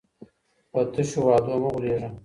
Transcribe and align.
په 0.71 0.79
تسو 0.91 1.19
وعدو 1.25 1.53
مه 1.61 1.69
غولیږه. 1.73 2.09